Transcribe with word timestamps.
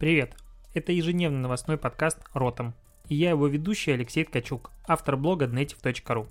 Привет! 0.00 0.34
Это 0.72 0.92
ежедневный 0.92 1.40
новостной 1.40 1.76
подкаст 1.76 2.20
«Ротом». 2.32 2.72
И 3.10 3.14
я 3.14 3.28
его 3.28 3.46
ведущий 3.48 3.90
Алексей 3.90 4.24
Ткачук, 4.24 4.70
автор 4.88 5.18
блога 5.18 5.44
native.ru. 5.44 6.26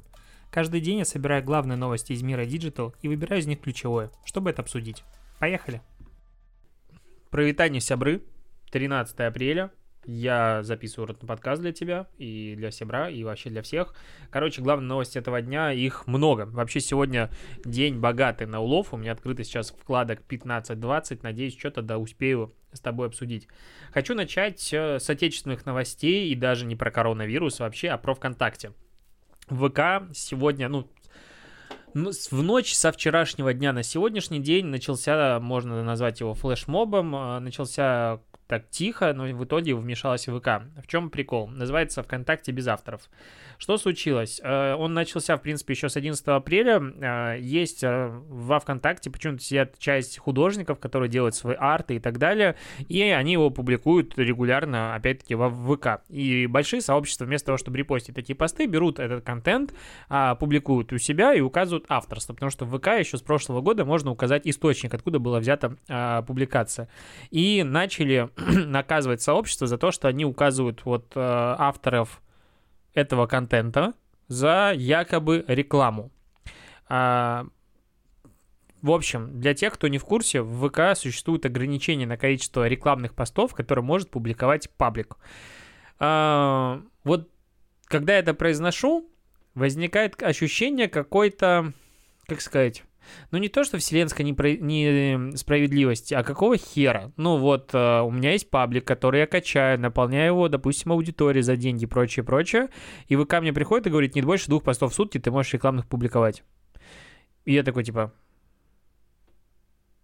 Каждый 0.49 0.81
день 0.81 0.97
я 0.97 1.05
собираю 1.05 1.43
главные 1.43 1.77
новости 1.77 2.13
из 2.13 2.23
мира 2.23 2.47
Digital 2.47 2.95
и 3.03 3.07
выбираю 3.07 3.43
из 3.43 3.45
них 3.45 3.61
ключевое, 3.61 4.09
чтобы 4.25 4.49
это 4.49 4.63
обсудить. 4.63 5.03
Поехали! 5.37 5.83
Провитание 7.29 7.79
сябры, 7.79 8.23
13 8.71 9.19
апреля, 9.19 9.69
я 10.05 10.63
записываю 10.63 11.07
ротный 11.07 11.27
подкаст 11.27 11.61
для 11.61 11.71
тебя 11.71 12.07
и 12.17 12.55
для 12.55 12.71
Себра, 12.71 13.09
и 13.09 13.23
вообще 13.23 13.49
для 13.49 13.61
всех. 13.61 13.93
Короче, 14.29 14.61
главная 14.61 14.87
новость 14.87 15.15
этого 15.15 15.41
дня, 15.41 15.71
их 15.71 16.07
много. 16.07 16.45
Вообще 16.45 16.79
сегодня 16.79 17.29
день 17.65 17.99
богатый 17.99 18.47
на 18.47 18.59
улов. 18.59 18.93
У 18.93 18.97
меня 18.97 19.11
открыто 19.11 19.43
сейчас 19.43 19.71
вкладок 19.71 20.21
15-20. 20.27 21.19
Надеюсь, 21.23 21.57
что-то 21.57 21.81
да 21.81 21.97
успею 21.97 22.53
с 22.71 22.79
тобой 22.79 23.07
обсудить. 23.07 23.47
Хочу 23.91 24.13
начать 24.15 24.73
э, 24.73 24.99
с 24.99 25.09
отечественных 25.09 25.65
новостей 25.65 26.31
и 26.31 26.35
даже 26.35 26.65
не 26.65 26.75
про 26.75 26.91
коронавирус 26.91 27.59
вообще, 27.59 27.89
а 27.89 27.97
про 27.97 28.13
ВКонтакте. 28.13 28.73
ВК 29.47 30.11
сегодня, 30.13 30.69
ну, 30.69 30.87
в 31.93 32.43
ночь 32.43 32.73
со 32.73 32.91
вчерашнего 32.91 33.53
дня 33.53 33.73
на 33.73 33.81
сегодняшний 33.81 34.39
день 34.39 34.67
начался, 34.67 35.39
можно 35.39 35.83
назвать 35.83 36.19
его 36.19 36.35
флешмобом, 36.35 37.15
э, 37.15 37.39
начался 37.39 38.21
так 38.49 38.67
тихо, 38.71 39.13
но 39.13 39.25
в 39.25 39.43
итоге 39.45 39.75
вмешалась 39.75 40.25
ВК. 40.25 40.63
В 40.83 40.87
чем 40.87 41.11
прикол? 41.11 41.47
Называется 41.47 42.01
ВКонтакте 42.01 42.51
без 42.51 42.67
авторов. 42.67 43.03
Что 43.59 43.77
случилось? 43.77 44.41
Э, 44.43 44.73
он 44.73 44.95
начался, 44.95 45.37
в 45.37 45.41
принципе, 45.43 45.73
еще 45.73 45.87
с 45.87 45.95
11 45.95 46.25
апреля. 46.29 46.81
Э, 46.81 47.37
есть 47.39 47.83
э, 47.83 48.07
во 48.07 48.59
ВКонтакте 48.59 49.11
почему-то 49.11 49.43
сидят 49.43 49.77
часть 49.77 50.17
художников, 50.17 50.79
которые 50.79 51.09
делают 51.09 51.35
свои 51.35 51.55
арты 51.59 51.97
и 51.97 51.99
так 51.99 52.17
далее, 52.17 52.55
и 52.87 53.01
они 53.03 53.33
его 53.33 53.51
публикуют 53.51 54.17
регулярно, 54.17 54.95
опять-таки, 54.95 55.35
во 55.35 55.51
ВК. 55.51 56.01
И 56.09 56.47
большие 56.47 56.81
сообщества 56.81 57.25
вместо 57.25 57.47
того, 57.47 57.57
чтобы 57.59 57.77
репостить 57.77 58.15
такие 58.15 58.35
посты, 58.35 58.65
берут 58.65 58.97
этот 58.97 59.23
контент, 59.23 59.75
а, 60.09 60.33
публикуют 60.33 60.91
у 60.91 60.97
себя 60.97 61.35
и 61.35 61.41
указывают 61.41 61.85
авторство, 61.87 62.33
потому 62.33 62.49
что 62.49 62.65
в 62.65 62.75
ВК 62.75 62.87
еще 62.97 63.17
с 63.17 63.21
прошлого 63.21 63.61
года 63.61 63.85
можно 63.85 64.09
указать 64.09 64.47
источник, 64.47 64.91
откуда 64.91 65.19
была 65.19 65.39
взята 65.39 65.75
а, 65.87 66.23
публикация. 66.23 66.89
И 67.29 67.61
начали 67.63 68.29
наказывать 68.47 69.21
сообщество 69.21 69.67
за 69.67 69.77
то, 69.77 69.91
что 69.91 70.07
они 70.07 70.25
указывают 70.25 70.85
вот 70.85 71.11
авторов 71.15 72.21
этого 72.93 73.27
контента 73.27 73.93
за 74.27 74.73
якобы 74.75 75.43
рекламу. 75.47 76.11
А, 76.87 77.45
в 78.81 78.91
общем, 78.91 79.39
для 79.39 79.53
тех, 79.53 79.73
кто 79.73 79.87
не 79.87 79.97
в 79.97 80.05
курсе, 80.05 80.41
в 80.41 80.67
ВК 80.67 80.97
существует 80.97 81.45
ограничение 81.45 82.07
на 82.07 82.17
количество 82.17 82.67
рекламных 82.67 83.13
постов, 83.13 83.53
которые 83.53 83.83
может 83.83 84.09
публиковать 84.09 84.69
паблик. 84.71 85.17
А, 85.99 86.81
вот 87.03 87.29
когда 87.85 88.13
я 88.13 88.19
это 88.19 88.33
произношу, 88.33 89.09
возникает 89.55 90.21
ощущение 90.21 90.87
какой-то, 90.87 91.73
как 92.27 92.41
сказать, 92.41 92.83
ну 93.31 93.37
не 93.37 93.49
то, 93.49 93.63
что 93.63 93.77
вселенская 93.77 94.25
непро... 94.25 94.51
несправедливости, 94.51 96.13
а 96.13 96.23
какого 96.23 96.57
хера? 96.57 97.11
Ну 97.17 97.37
вот, 97.37 97.73
э, 97.73 98.01
у 98.01 98.11
меня 98.11 98.31
есть 98.31 98.49
паблик, 98.49 98.85
который 98.85 99.21
я 99.21 99.27
качаю, 99.27 99.79
наполняю 99.79 100.33
его, 100.33 100.49
допустим, 100.49 100.91
аудиторией 100.91 101.43
за 101.43 101.55
деньги 101.55 101.85
прочее, 101.85 102.23
прочее, 102.23 102.69
и 103.07 103.15
вы 103.15 103.25
ко 103.25 103.41
мне 103.41 103.53
приходит 103.53 103.87
и 103.87 103.89
говорит, 103.89 104.15
не 104.15 104.21
больше 104.21 104.47
двух 104.47 104.63
постов 104.63 104.91
в 104.91 104.95
сутки 104.95 105.17
ты 105.19 105.31
можешь 105.31 105.53
рекламных 105.53 105.87
публиковать. 105.87 106.43
И 107.45 107.53
я 107.53 107.63
такой, 107.63 107.83
типа, 107.83 108.13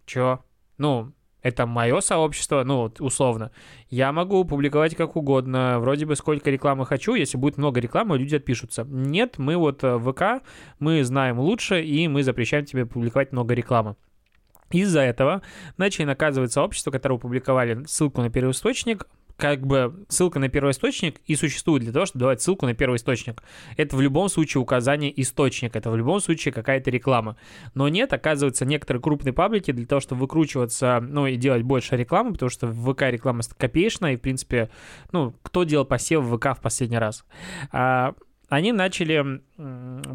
чё? 0.04 0.44
Ну, 0.78 1.12
это 1.42 1.66
мое 1.66 2.00
сообщество, 2.00 2.64
ну, 2.64 2.92
условно, 2.98 3.50
я 3.88 4.12
могу 4.12 4.44
публиковать 4.44 4.96
как 4.96 5.16
угодно, 5.16 5.78
вроде 5.78 6.06
бы 6.06 6.16
сколько 6.16 6.50
рекламы 6.50 6.86
хочу, 6.86 7.14
если 7.14 7.36
будет 7.36 7.56
много 7.56 7.80
рекламы, 7.80 8.18
люди 8.18 8.34
отпишутся. 8.34 8.84
Нет, 8.84 9.38
мы 9.38 9.56
вот 9.56 9.84
э, 9.84 9.98
ВК, 9.98 10.44
мы 10.78 11.04
знаем 11.04 11.38
лучше, 11.38 11.82
и 11.82 12.08
мы 12.08 12.22
запрещаем 12.22 12.64
тебе 12.64 12.86
публиковать 12.86 13.32
много 13.32 13.54
рекламы. 13.54 13.96
Из-за 14.70 15.00
этого 15.00 15.42
начали 15.76 16.04
наказывать 16.04 16.52
сообщество, 16.52 16.90
которое 16.90 17.14
опубликовали 17.14 17.84
ссылку 17.86 18.20
на 18.20 18.30
первоисточник, 18.30 19.06
как 19.36 19.66
бы 19.66 20.04
ссылка 20.08 20.38
на 20.38 20.48
первоисточник 20.48 21.20
и 21.26 21.36
существует 21.36 21.82
для 21.82 21.92
того, 21.92 22.06
чтобы 22.06 22.20
давать 22.20 22.42
ссылку 22.42 22.66
на 22.66 22.74
первоисточник. 22.74 23.42
Это 23.76 23.96
в 23.96 24.00
любом 24.00 24.28
случае 24.28 24.62
указание 24.62 25.20
источника, 25.20 25.78
это 25.78 25.90
в 25.90 25.96
любом 25.96 26.20
случае 26.20 26.52
какая-то 26.52 26.90
реклама. 26.90 27.36
Но 27.74 27.88
нет, 27.88 28.12
оказывается, 28.12 28.64
некоторые 28.64 29.02
крупные 29.02 29.32
паблики 29.32 29.70
для 29.72 29.86
того, 29.86 30.00
чтобы 30.00 30.22
выкручиваться, 30.22 31.00
ну 31.00 31.26
и 31.26 31.36
делать 31.36 31.62
больше 31.62 31.96
рекламы, 31.96 32.32
потому 32.32 32.50
что 32.50 32.66
в 32.66 32.92
ВК 32.92 33.02
реклама 33.02 33.42
копеечная, 33.56 34.14
и, 34.14 34.16
в 34.16 34.20
принципе, 34.20 34.70
ну, 35.12 35.34
кто 35.42 35.64
делал 35.64 35.84
посев 35.84 36.24
в 36.24 36.36
ВК 36.36 36.58
в 36.58 36.62
последний 36.62 36.98
раз? 36.98 37.24
А, 37.72 38.14
они 38.48 38.72
начали 38.72 39.42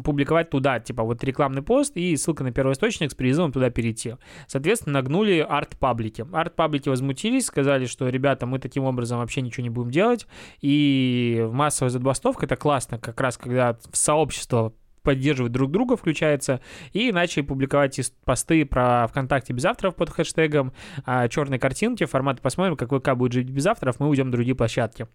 публиковать 0.02 0.50
туда, 0.50 0.80
типа, 0.80 1.02
вот 1.02 1.22
рекламный 1.24 1.62
пост 1.62 1.96
и 1.96 2.16
ссылка 2.16 2.44
на 2.44 2.52
первый 2.52 2.72
источник 2.72 3.10
с 3.10 3.14
призывом 3.14 3.52
туда 3.52 3.70
перейти. 3.70 4.14
Соответственно, 4.46 4.94
нагнули 4.94 5.38
арт-паблики. 5.38 6.26
Арт-паблики 6.32 6.88
возмутились, 6.88 7.46
сказали, 7.46 7.86
что, 7.86 8.08
ребята, 8.08 8.46
мы 8.46 8.58
таким 8.58 8.84
образом 8.84 9.18
вообще 9.18 9.42
ничего 9.42 9.64
не 9.64 9.70
будем 9.70 9.90
делать, 9.90 10.26
и 10.60 11.46
массовая 11.52 11.90
забастовка— 11.90 12.46
это 12.46 12.56
классно, 12.56 12.98
как 12.98 13.20
раз 13.20 13.36
когда 13.36 13.78
в 13.90 13.96
сообщество 13.96 14.72
поддерживать 15.02 15.52
друг 15.52 15.70
друга, 15.70 15.96
включается, 15.96 16.60
и 16.92 17.12
начали 17.12 17.42
публиковать 17.42 18.00
посты 18.24 18.64
про 18.64 19.06
ВКонтакте 19.08 19.52
без 19.52 19.64
авторов 19.64 19.96
под 19.96 20.10
хэштегом 20.10 20.72
а, 21.04 21.28
черной 21.28 21.58
картинки, 21.58 22.04
формат 22.04 22.40
посмотрим, 22.40 22.76
как 22.76 22.92
ВК 22.92 23.14
будет 23.14 23.32
жить 23.32 23.50
без 23.50 23.66
авторов, 23.66 24.00
мы 24.00 24.08
уйдем 24.08 24.26
на 24.26 24.32
другие 24.32 24.54
площадки. 24.54 25.06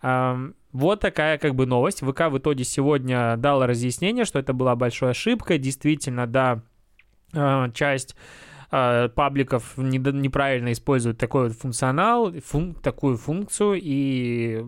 А, 0.00 0.38
вот 0.72 1.00
такая 1.00 1.38
как 1.38 1.54
бы 1.54 1.66
новость. 1.66 2.00
ВК 2.00 2.28
в 2.30 2.38
итоге 2.38 2.64
сегодня 2.64 3.36
дала 3.36 3.66
разъяснение, 3.66 4.24
что 4.24 4.38
это 4.38 4.52
была 4.52 4.74
большая 4.76 5.10
ошибка, 5.10 5.58
действительно, 5.58 6.26
да, 6.26 6.62
а, 7.34 7.70
часть 7.70 8.16
а, 8.70 9.08
пабликов 9.08 9.76
неправильно 9.76 10.72
используют 10.72 11.18
такой 11.18 11.48
вот 11.48 11.58
функционал, 11.58 12.32
фун, 12.40 12.74
такую 12.74 13.18
функцию, 13.18 13.78
и 13.82 14.64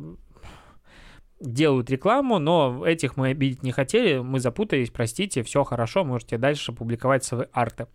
делают 1.44 1.91
рекламу, 1.91 2.38
но 2.38 2.84
этих 2.87 3.16
мы 3.16 3.28
обидеть 3.28 3.62
не 3.62 3.72
хотели, 3.72 4.19
мы 4.19 4.41
запутались, 4.41 4.91
простите, 4.91 5.43
все 5.43 5.65
хорошо, 5.65 6.05
можете 6.05 6.38
дальше 6.38 6.72
публиковать 6.72 7.25
свои 7.25 7.47
арты. 7.53 7.87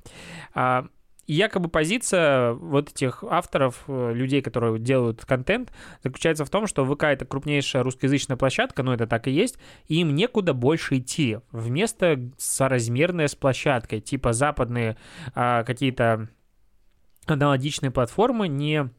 А, 0.54 0.88
якобы 1.28 1.70
позиция 1.70 2.54
вот 2.54 2.90
этих 2.90 3.24
авторов, 3.24 3.84
э, 3.88 4.14
людей, 4.14 4.42
которые 4.42 4.80
делают 4.80 5.26
контент, 5.26 5.72
заключается 6.04 6.44
в 6.44 6.50
том, 6.50 6.66
что 6.66 6.86
ВК 6.86 7.04
это 7.04 7.26
крупнейшая 7.26 7.84
русскоязычная 7.84 8.38
площадка, 8.38 8.84
ну 8.84 8.92
это 8.94 9.06
так 9.06 9.28
и 9.28 9.32
есть, 9.32 9.58
и 9.88 10.02
им 10.02 10.16
некуда 10.16 10.54
больше 10.54 10.98
идти. 10.98 11.38
Вместо 11.52 12.32
соразмерная 12.38 13.28
с 13.28 13.36
площадкой, 13.36 14.00
типа 14.00 14.34
западные 14.34 14.98
а, 15.36 15.64
какие-то 15.64 16.30
аналогичные 17.28 17.92
платформы 17.92 18.48
не 18.48 18.90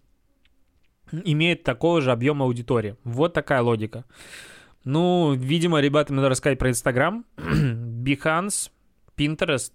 имеет 1.12 1.62
такого 1.64 2.00
же 2.00 2.12
объема 2.12 2.44
аудитории. 2.44 2.96
Вот 3.04 3.32
такая 3.32 3.62
логика. 3.62 4.04
Ну, 4.84 5.34
видимо, 5.34 5.80
ребятам 5.80 6.16
надо 6.16 6.30
рассказать 6.30 6.58
про 6.58 6.70
Инстаграм, 6.70 7.24
Behance, 7.36 8.70
Pinterest, 9.16 9.72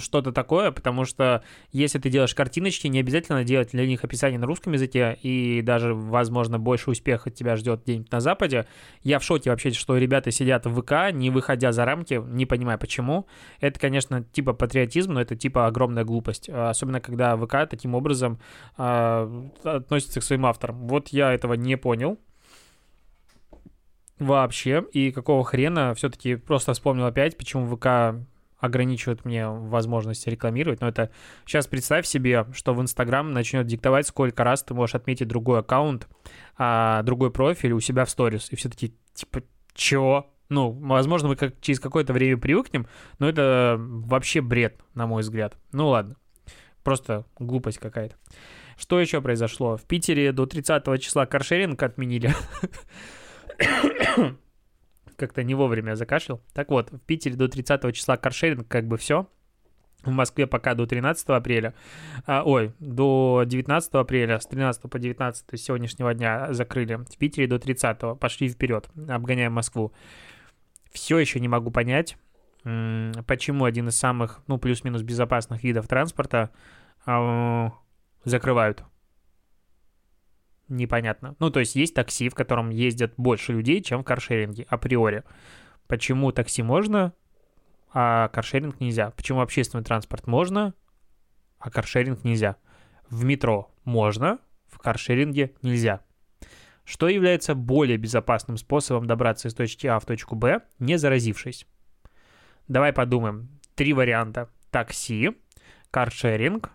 что-то 0.00 0.32
такое, 0.32 0.70
потому 0.70 1.04
что 1.04 1.42
если 1.72 1.98
ты 1.98 2.10
делаешь 2.10 2.34
картиночки, 2.34 2.86
не 2.86 3.00
обязательно 3.00 3.44
делать 3.44 3.70
для 3.72 3.86
них 3.86 4.04
описание 4.04 4.38
на 4.38 4.46
русском 4.46 4.72
языке, 4.72 5.18
и 5.22 5.62
даже, 5.62 5.94
возможно, 5.94 6.58
больше 6.58 6.90
успеха 6.90 7.30
тебя 7.30 7.56
ждет 7.56 7.82
где-нибудь 7.82 8.10
на 8.12 8.20
Западе. 8.20 8.66
Я 9.02 9.18
в 9.18 9.24
шоке 9.24 9.50
вообще, 9.50 9.72
что 9.72 9.96
ребята 9.96 10.30
сидят 10.30 10.66
в 10.66 10.80
ВК, 10.80 11.12
не 11.12 11.30
выходя 11.30 11.72
за 11.72 11.84
рамки, 11.84 12.22
не 12.24 12.46
понимая 12.46 12.78
почему. 12.78 13.26
Это, 13.60 13.78
конечно, 13.78 14.24
типа 14.24 14.52
патриотизм, 14.52 15.12
но 15.12 15.20
это 15.20 15.36
типа 15.36 15.66
огромная 15.66 16.04
глупость. 16.04 16.48
Особенно, 16.48 17.00
когда 17.00 17.36
ВК 17.36 17.68
таким 17.68 17.94
образом 17.94 18.38
э, 18.78 19.48
относится 19.64 20.20
к 20.20 20.24
своим 20.24 20.46
авторам. 20.46 20.86
Вот 20.86 21.08
я 21.08 21.32
этого 21.32 21.54
не 21.54 21.76
понял 21.76 22.18
вообще, 24.20 24.84
и 24.92 25.10
какого 25.10 25.44
хрена 25.44 25.94
все-таки 25.94 26.36
просто 26.36 26.74
вспомнил 26.74 27.06
опять, 27.06 27.36
почему 27.36 27.74
ВК 27.74 28.20
ограничивают 28.60 29.24
мне 29.24 29.48
возможность 29.48 30.26
рекламировать, 30.26 30.80
но 30.80 30.88
это 30.88 31.10
сейчас 31.46 31.66
представь 31.66 32.06
себе, 32.06 32.46
что 32.52 32.74
в 32.74 32.80
Инстаграм 32.80 33.32
начнет 33.32 33.66
диктовать, 33.66 34.06
сколько 34.06 34.44
раз 34.44 34.62
ты 34.62 34.74
можешь 34.74 34.94
отметить 34.94 35.28
другой 35.28 35.60
аккаунт, 35.60 36.08
а, 36.56 37.02
другой 37.02 37.30
профиль 37.30 37.72
у 37.72 37.80
себя 37.80 38.04
в 38.04 38.10
сторис, 38.10 38.48
и 38.50 38.56
все 38.56 38.68
таки 38.68 38.94
типа, 39.14 39.42
чего? 39.74 40.32
Ну, 40.48 40.70
возможно, 40.70 41.28
мы 41.28 41.36
как 41.36 41.60
через 41.60 41.80
какое-то 41.80 42.12
время 42.12 42.36
привыкнем, 42.36 42.86
но 43.18 43.28
это 43.28 43.76
вообще 43.78 44.40
бред, 44.40 44.80
на 44.94 45.06
мой 45.06 45.22
взгляд. 45.22 45.56
Ну 45.72 45.88
ладно, 45.88 46.16
просто 46.82 47.24
глупость 47.38 47.78
какая-то. 47.78 48.16
Что 48.76 48.98
еще 48.98 49.20
произошло? 49.20 49.76
В 49.76 49.82
Питере 49.82 50.32
до 50.32 50.46
30 50.46 51.00
числа 51.00 51.26
каршеринг 51.26 51.82
отменили. 51.82 52.34
Как-то 55.20 55.42
не 55.42 55.54
вовремя 55.54 55.94
закашлял. 55.94 56.40
Так 56.52 56.70
вот, 56.70 56.90
в 56.90 56.98
Питере 57.00 57.36
до 57.36 57.48
30 57.48 57.94
числа 57.94 58.16
каршеринг 58.16 58.66
как 58.66 58.86
бы 58.86 58.96
все. 58.96 59.28
В 60.02 60.10
Москве 60.10 60.46
пока 60.46 60.74
до 60.74 60.86
13 60.86 61.28
апреля, 61.28 61.74
а, 62.24 62.42
ой, 62.42 62.72
до 62.80 63.42
19 63.44 63.92
апреля, 63.94 64.40
с 64.40 64.46
13 64.46 64.90
по 64.90 64.98
19 64.98 65.60
сегодняшнего 65.60 66.14
дня 66.14 66.54
закрыли. 66.54 66.94
В 66.94 67.18
Питере 67.18 67.46
до 67.46 67.58
30 67.58 68.18
пошли 68.18 68.48
вперед, 68.48 68.88
обгоняем 69.08 69.52
Москву. 69.52 69.92
Все 70.90 71.18
еще 71.18 71.38
не 71.38 71.48
могу 71.48 71.70
понять, 71.70 72.16
почему 72.62 73.64
один 73.66 73.88
из 73.88 73.96
самых, 73.98 74.40
ну, 74.46 74.56
плюс-минус 74.56 75.02
безопасных 75.02 75.62
видов 75.64 75.86
транспорта 75.86 76.50
э, 77.06 77.68
закрывают. 78.24 78.82
Непонятно. 80.70 81.34
Ну, 81.40 81.50
то 81.50 81.58
есть 81.58 81.74
есть 81.74 81.94
такси, 81.94 82.28
в 82.28 82.34
котором 82.36 82.70
ездят 82.70 83.12
больше 83.16 83.52
людей, 83.52 83.82
чем 83.82 84.02
в 84.02 84.04
каршеринге, 84.04 84.66
априори. 84.68 85.24
Почему 85.88 86.30
такси 86.30 86.62
можно, 86.62 87.12
а 87.92 88.28
каршеринг 88.28 88.78
нельзя? 88.78 89.10
Почему 89.10 89.40
общественный 89.40 89.82
транспорт 89.82 90.28
можно, 90.28 90.72
а 91.58 91.70
каршеринг 91.70 92.22
нельзя? 92.22 92.54
В 93.08 93.24
метро 93.24 93.74
можно, 93.84 94.38
в 94.68 94.78
каршеринге 94.78 95.56
нельзя. 95.60 96.02
Что 96.84 97.08
является 97.08 97.56
более 97.56 97.96
безопасным 97.96 98.56
способом 98.56 99.06
добраться 99.06 99.48
из 99.48 99.54
точки 99.54 99.88
А 99.88 99.98
в 99.98 100.06
точку 100.06 100.36
Б, 100.36 100.60
не 100.78 100.98
заразившись? 100.98 101.66
Давай 102.68 102.92
подумаем. 102.92 103.48
Три 103.74 103.92
варианта. 103.92 104.48
Такси, 104.70 105.36
каршеринг, 105.90 106.70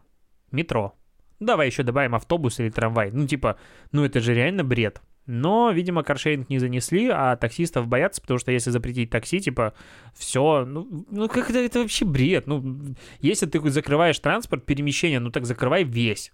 метро. 0.52 0.96
Давай 1.40 1.68
еще 1.68 1.84
добавим 1.84 2.16
автобус 2.16 2.60
или 2.60 2.70
трамвай. 2.70 3.12
Ну, 3.12 3.28
типа, 3.28 3.58
ну 3.92 4.06
это 4.06 4.20
же 4.20 4.34
реально 4.34 4.64
бред. 4.64 5.02
Но, 5.28 5.72
видимо, 5.72 6.04
каршеринг 6.04 6.50
не 6.50 6.60
занесли, 6.60 7.10
а 7.10 7.36
таксистов 7.36 7.88
боятся, 7.88 8.22
потому 8.22 8.38
что 8.38 8.52
если 8.52 8.70
запретить 8.70 9.10
такси, 9.10 9.40
типа, 9.40 9.74
все, 10.14 10.66
ну, 10.66 11.06
ну 11.10 11.28
как 11.28 11.50
это, 11.50 11.60
это 11.60 11.80
вообще 11.80 12.06
бред. 12.06 12.46
Ну, 12.46 12.96
если 13.20 13.48
ты 13.48 13.60
закрываешь 13.72 14.20
транспорт, 14.20 14.66
перемещение, 14.66 15.20
ну 15.20 15.32
так 15.32 15.46
закрывай 15.46 15.84
весь. 15.84 16.32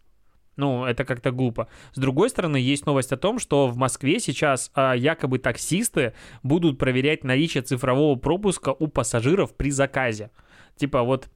Ну, 0.57 0.83
это 0.85 1.05
как-то 1.05 1.31
глупо. 1.31 1.69
С 1.93 1.97
другой 1.97 2.29
стороны, 2.29 2.57
есть 2.57 2.85
новость 2.85 3.13
о 3.13 3.17
том, 3.17 3.39
что 3.39 3.67
в 3.67 3.77
Москве 3.77 4.19
сейчас 4.19 4.69
а, 4.73 4.93
якобы 4.93 5.39
таксисты 5.39 6.13
будут 6.43 6.77
проверять 6.77 7.23
наличие 7.23 7.63
цифрового 7.63 8.19
пропуска 8.19 8.73
у 8.77 8.87
пассажиров 8.87 9.55
при 9.55 9.71
заказе. 9.71 10.29
Типа 10.75 11.03
вот 11.03 11.29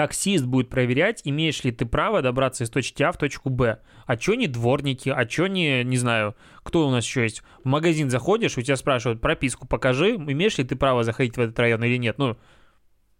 таксист 0.00 0.46
будет 0.46 0.70
проверять, 0.70 1.20
имеешь 1.24 1.62
ли 1.62 1.72
ты 1.72 1.84
право 1.84 2.22
добраться 2.22 2.64
из 2.64 2.70
точки 2.70 3.02
А 3.02 3.12
в 3.12 3.18
точку 3.18 3.50
Б. 3.50 3.80
А 4.06 4.16
чё 4.16 4.32
не 4.32 4.46
дворники, 4.46 5.10
а 5.10 5.26
чё 5.26 5.46
не, 5.46 5.84
не 5.84 5.98
знаю, 5.98 6.36
кто 6.62 6.88
у 6.88 6.90
нас 6.90 7.04
еще 7.04 7.22
есть? 7.24 7.42
В 7.62 7.68
магазин 7.68 8.08
заходишь, 8.08 8.56
у 8.56 8.62
тебя 8.62 8.76
спрашивают, 8.76 9.20
прописку 9.20 9.68
покажи, 9.68 10.12
имеешь 10.12 10.56
ли 10.56 10.64
ты 10.64 10.74
право 10.74 11.04
заходить 11.04 11.36
в 11.36 11.40
этот 11.40 11.58
район 11.58 11.84
или 11.84 11.98
нет. 11.98 12.16
Ну, 12.16 12.38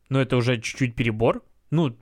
ну 0.08 0.20
это 0.20 0.38
уже 0.38 0.58
чуть-чуть 0.58 0.96
перебор. 0.96 1.44
Ну, 1.70 1.98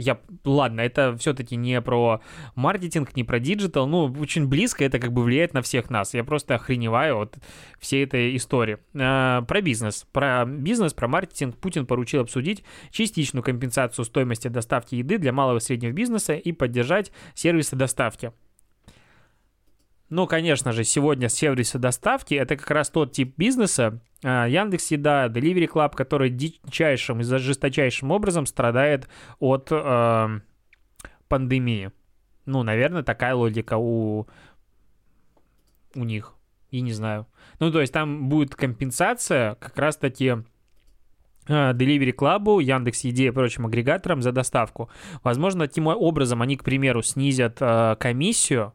я, 0.00 0.20
ладно, 0.44 0.80
это 0.80 1.16
все-таки 1.18 1.56
не 1.56 1.80
про 1.80 2.20
маркетинг, 2.54 3.14
не 3.16 3.24
про 3.24 3.38
digital, 3.38 3.86
ну, 3.86 4.04
очень 4.20 4.46
близко 4.48 4.84
это 4.84 4.98
как 4.98 5.12
бы 5.12 5.22
влияет 5.22 5.54
на 5.54 5.62
всех 5.62 5.90
нас. 5.90 6.14
Я 6.14 6.24
просто 6.24 6.54
охреневаю 6.54 7.18
от 7.18 7.38
всей 7.78 8.04
этой 8.04 8.36
истории. 8.36 8.78
А, 8.94 9.42
про 9.42 9.60
бизнес. 9.60 10.06
Про 10.12 10.44
бизнес, 10.46 10.92
про 10.92 11.08
маркетинг 11.08 11.56
Путин 11.56 11.86
поручил 11.86 12.20
обсудить 12.20 12.64
частичную 12.90 13.42
компенсацию 13.42 14.04
стоимости 14.04 14.48
доставки 14.48 14.96
еды 14.96 15.18
для 15.18 15.32
малого 15.32 15.58
и 15.58 15.60
среднего 15.60 15.92
бизнеса 15.92 16.34
и 16.34 16.52
поддержать 16.52 17.12
сервисы 17.34 17.76
доставки. 17.76 18.32
Ну, 20.10 20.26
конечно 20.26 20.72
же, 20.72 20.82
сегодня 20.82 21.28
сервисы 21.28 21.78
доставки— 21.78 22.34
это 22.36 22.56
как 22.56 22.68
раз 22.72 22.90
тот 22.90 23.12
тип 23.12 23.34
бизнеса, 23.36 24.00
а, 24.24 24.46
Яндекс 24.46 24.90
Еда, 24.90 25.26
Delivery 25.28 25.68
Club, 25.68 25.94
который 25.94 26.30
дичайшим 26.30 27.20
и 27.20 27.24
жесточайшим 27.24 28.10
образом 28.10 28.44
страдает 28.46 29.08
от 29.38 29.68
э, 29.70 30.40
пандемии. 31.28 31.92
Ну, 32.44 32.64
наверное, 32.64 33.04
такая 33.04 33.36
логика 33.36 33.76
у, 33.76 34.26
у 35.94 36.04
них. 36.04 36.34
И 36.72 36.80
не 36.80 36.92
знаю. 36.92 37.28
Ну, 37.60 37.70
то 37.70 37.80
есть 37.80 37.92
там 37.92 38.28
будет 38.28 38.56
компенсация 38.56 39.54
как 39.54 39.78
раз-таки 39.78 40.38
а, 41.48 41.72
Delivery 41.72 42.14
Club, 42.16 42.60
Яндекс 42.60 43.04
Еде 43.04 43.28
и 43.28 43.30
прочим 43.30 43.66
агрегаторам 43.66 44.22
за 44.22 44.32
доставку. 44.32 44.90
Возможно, 45.22 45.68
таким 45.68 45.86
образом 45.86 46.42
они, 46.42 46.56
к 46.56 46.64
примеру, 46.64 47.02
снизят 47.02 47.58
э, 47.60 47.94
комиссию, 48.00 48.74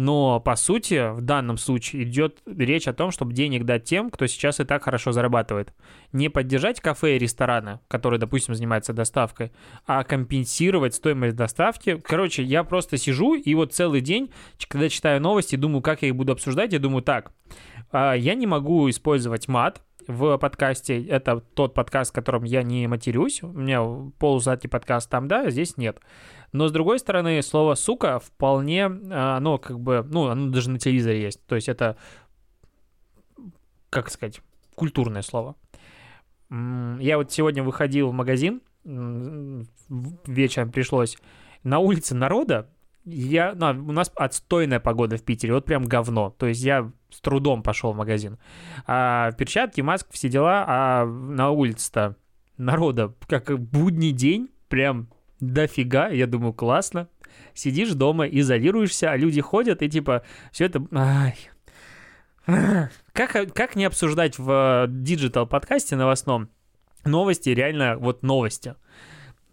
но, 0.00 0.40
по 0.40 0.56
сути, 0.56 1.12
в 1.12 1.20
данном 1.20 1.58
случае 1.58 2.04
идет 2.04 2.38
речь 2.46 2.88
о 2.88 2.94
том, 2.94 3.10
чтобы 3.10 3.34
денег 3.34 3.66
дать 3.66 3.84
тем, 3.84 4.08
кто 4.08 4.26
сейчас 4.26 4.58
и 4.58 4.64
так 4.64 4.84
хорошо 4.84 5.12
зарабатывает. 5.12 5.74
Не 6.14 6.30
поддержать 6.30 6.80
кафе 6.80 7.16
и 7.16 7.18
рестораны, 7.18 7.80
которые, 7.86 8.18
допустим, 8.18 8.54
занимаются 8.54 8.94
доставкой, 8.94 9.52
а 9.86 10.02
компенсировать 10.04 10.94
стоимость 10.94 11.36
доставки. 11.36 12.00
Короче, 12.02 12.42
я 12.42 12.64
просто 12.64 12.96
сижу 12.96 13.34
и 13.34 13.54
вот 13.54 13.74
целый 13.74 14.00
день, 14.00 14.32
когда 14.68 14.88
читаю 14.88 15.20
новости, 15.20 15.56
думаю, 15.56 15.82
как 15.82 16.00
я 16.00 16.08
их 16.08 16.16
буду 16.16 16.32
обсуждать, 16.32 16.72
я 16.72 16.78
думаю, 16.78 17.02
так, 17.02 17.32
а, 17.92 18.14
я 18.14 18.34
не 18.34 18.46
могу 18.46 18.88
использовать 18.88 19.48
мат, 19.48 19.82
в 20.10 20.36
подкасте. 20.38 21.04
Это 21.04 21.40
тот 21.40 21.74
подкаст, 21.74 22.10
в 22.10 22.14
котором 22.14 22.44
я 22.44 22.62
не 22.62 22.86
матерюсь. 22.86 23.42
У 23.42 23.48
меня 23.48 23.82
полузатый 24.18 24.68
подкаст 24.68 25.08
там, 25.08 25.28
да, 25.28 25.50
здесь 25.50 25.76
нет. 25.76 26.00
Но, 26.52 26.68
с 26.68 26.72
другой 26.72 26.98
стороны, 26.98 27.40
слово 27.42 27.74
«сука» 27.74 28.18
вполне, 28.18 28.86
а, 28.86 29.36
оно 29.36 29.58
как 29.58 29.80
бы, 29.80 30.04
ну, 30.08 30.26
оно 30.26 30.50
даже 30.50 30.70
на 30.70 30.78
телевизоре 30.78 31.22
есть. 31.22 31.44
То 31.46 31.54
есть 31.54 31.68
это, 31.68 31.96
как 33.88 34.10
сказать, 34.10 34.40
культурное 34.74 35.22
слово. 35.22 35.56
Я 36.50 37.16
вот 37.16 37.30
сегодня 37.30 37.62
выходил 37.62 38.08
в 38.08 38.12
магазин, 38.12 38.60
вечером 38.84 40.72
пришлось, 40.72 41.16
на 41.62 41.78
улице 41.78 42.14
народа, 42.16 42.68
я, 43.04 43.54
ну, 43.54 43.68
у 43.68 43.92
нас 43.92 44.10
отстойная 44.16 44.80
погода 44.80 45.16
в 45.16 45.22
Питере, 45.22 45.54
вот 45.54 45.64
прям 45.64 45.84
говно. 45.84 46.34
То 46.38 46.46
есть 46.46 46.62
я 46.62 46.90
с 47.12 47.20
трудом 47.20 47.62
пошел 47.62 47.92
в 47.92 47.96
магазин. 47.96 48.38
А 48.86 49.32
перчатки, 49.32 49.80
маска, 49.80 50.06
все 50.10 50.28
дела, 50.28 50.64
а 50.66 51.04
на 51.04 51.50
улице-то 51.50 52.16
народа 52.56 53.14
как 53.26 53.58
будний 53.58 54.12
день, 54.12 54.50
прям 54.68 55.08
дофига, 55.40 56.08
я 56.08 56.26
думаю, 56.26 56.52
классно. 56.52 57.08
Сидишь 57.54 57.92
дома, 57.92 58.26
изолируешься, 58.26 59.10
а 59.10 59.16
люди 59.16 59.40
ходят, 59.40 59.82
и 59.82 59.88
типа 59.88 60.22
все 60.52 60.66
это... 60.66 60.84
Ай. 60.92 61.36
Как, 63.12 63.52
как 63.54 63.76
не 63.76 63.84
обсуждать 63.84 64.38
в 64.38 64.86
digital 64.88 65.46
подкасте 65.46 65.96
новостном 65.96 66.50
новости, 67.04 67.50
реально 67.50 67.96
вот 67.96 68.22
новости? 68.22 68.74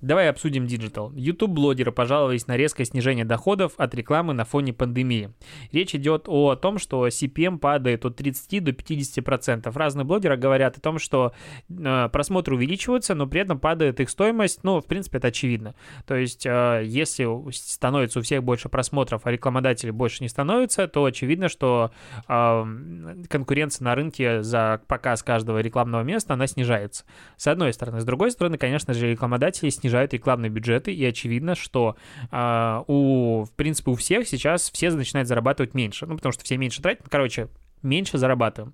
Давай 0.01 0.29
обсудим 0.29 0.67
digital. 0.67 1.11
YouTube-блогеры 1.13 1.91
пожаловались 1.91 2.45
на 2.45 2.55
резкое 2.55 2.85
снижение 2.85 3.25
доходов 3.25 3.73
от 3.77 3.95
рекламы 3.95 4.33
на 4.33 4.45
фоне 4.45 4.71
пандемии. 4.71 5.33
Речь 5.71 5.95
идет 5.95 6.25
о 6.27 6.55
том, 6.55 6.77
что 6.77 7.07
CPM 7.07 7.57
падает 7.57 8.05
от 8.05 8.15
30 8.15 8.63
до 8.63 8.71
50%. 8.71 9.71
Разные 9.75 10.05
блогеры 10.05 10.37
говорят 10.37 10.77
о 10.77 10.81
том, 10.81 10.99
что 10.99 11.33
э, 11.69 12.09
просмотры 12.11 12.55
увеличиваются, 12.55 13.15
но 13.15 13.25
при 13.25 13.41
этом 13.41 13.59
падает 13.59 13.99
их 13.99 14.11
стоимость. 14.11 14.63
Ну, 14.63 14.81
в 14.81 14.85
принципе, 14.85 15.17
это 15.17 15.29
очевидно. 15.29 15.73
То 16.05 16.15
есть, 16.15 16.45
э, 16.45 16.83
если 16.85 17.27
становится 17.51 18.19
у 18.19 18.21
всех 18.21 18.43
больше 18.43 18.69
просмотров, 18.69 19.21
а 19.25 19.31
рекламодателей 19.31 19.91
больше 19.91 20.21
не 20.21 20.29
становится, 20.29 20.87
то 20.87 21.05
очевидно, 21.05 21.49
что 21.49 21.91
э, 22.27 23.23
конкуренция 23.29 23.85
на 23.85 23.95
рынке 23.95 24.43
за 24.43 24.79
показ 24.87 25.23
каждого 25.23 25.57
рекламного 25.59 26.03
места, 26.03 26.35
она 26.35 26.45
снижается. 26.45 27.03
С 27.35 27.47
одной 27.47 27.73
стороны. 27.73 27.99
С 27.99 28.05
другой 28.05 28.29
стороны, 28.29 28.59
конечно 28.59 28.93
же, 28.93 29.09
рекламодатели 29.09 29.69
снижаются 29.69 29.86
снижают 29.87 30.13
рекламные 30.13 30.49
бюджеты, 30.49 30.93
и 30.93 31.05
очевидно, 31.05 31.55
что 31.55 31.95
э, 32.31 32.83
у, 32.87 33.45
в 33.45 33.51
принципе, 33.55 33.91
у 33.91 33.95
всех 33.95 34.27
сейчас 34.27 34.69
все 34.69 34.91
начинают 34.91 35.27
зарабатывать 35.27 35.73
меньше, 35.73 36.05
ну, 36.05 36.15
потому 36.15 36.33
что 36.33 36.43
все 36.43 36.57
меньше 36.57 36.81
тратят, 36.81 37.07
короче, 37.09 37.47
меньше 37.81 38.17
зарабатываем. 38.17 38.73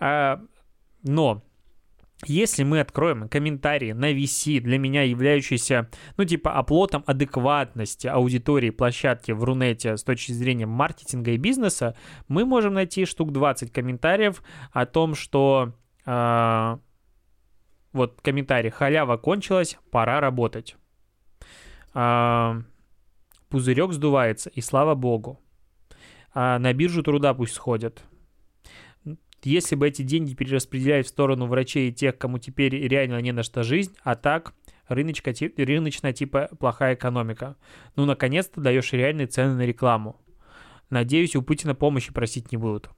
Э, 0.00 0.38
но 1.04 1.42
если 2.26 2.64
мы 2.64 2.80
откроем 2.80 3.28
комментарии 3.28 3.92
на 3.92 4.12
VC, 4.12 4.60
для 4.60 4.78
меня 4.78 5.02
являющиеся, 5.02 5.88
ну, 6.16 6.24
типа, 6.24 6.52
оплотом 6.52 7.04
адекватности 7.06 8.08
аудитории 8.08 8.70
площадки 8.70 9.30
в 9.30 9.44
Рунете 9.44 9.96
с 9.96 10.02
точки 10.02 10.32
зрения 10.32 10.66
маркетинга 10.66 11.32
и 11.32 11.36
бизнеса, 11.36 11.96
мы 12.26 12.44
можем 12.44 12.74
найти 12.74 13.04
штук 13.04 13.32
20 13.32 13.72
комментариев 13.72 14.42
о 14.72 14.86
том, 14.86 15.14
что 15.14 15.74
э, 16.06 16.78
вот 17.94 18.20
комментарий. 18.20 18.70
Халява 18.70 19.16
кончилась, 19.16 19.78
пора 19.90 20.20
работать. 20.20 20.76
А, 21.94 22.60
пузырек 23.48 23.92
сдувается, 23.92 24.50
и 24.50 24.60
слава 24.60 24.94
богу. 24.94 25.40
А 26.34 26.58
на 26.58 26.74
биржу 26.74 27.02
труда 27.02 27.32
пусть 27.32 27.54
сходят. 27.54 28.04
Если 29.44 29.76
бы 29.76 29.88
эти 29.88 30.02
деньги 30.02 30.34
перераспределять 30.34 31.06
в 31.06 31.10
сторону 31.10 31.46
врачей 31.46 31.88
и 31.88 31.92
тех, 31.92 32.18
кому 32.18 32.38
теперь 32.38 32.74
реально 32.74 33.20
не 33.20 33.30
на 33.30 33.42
что 33.42 33.62
жизнь, 33.62 33.94
а 34.02 34.16
так 34.16 34.54
рыночка, 34.88 35.32
рыночная 35.56 36.12
типа 36.12 36.48
плохая 36.58 36.94
экономика. 36.94 37.56
Ну, 37.94 38.06
наконец-то 38.06 38.60
даешь 38.60 38.92
реальные 38.92 39.28
цены 39.28 39.54
на 39.54 39.66
рекламу. 39.66 40.20
Надеюсь, 40.90 41.36
у 41.36 41.42
Путина 41.42 41.74
помощи 41.74 42.12
просить 42.12 42.52
не 42.52 42.58
будут. 42.58 42.90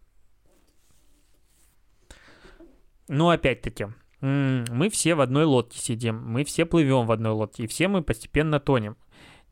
Ну, 3.09 3.29
опять-таки, 3.29 3.89
мы 4.27 4.91
все 4.91 5.15
в 5.15 5.21
одной 5.21 5.45
лодке 5.45 5.79
сидим, 5.79 6.21
мы 6.25 6.45
все 6.45 6.65
плывем 6.65 7.07
в 7.07 7.13
одной 7.13 7.33
лодке, 7.33 7.65
и 7.65 7.67
все 7.67 7.89
мы 7.89 8.03
постепенно 8.03 8.59
тонем. 8.59 8.97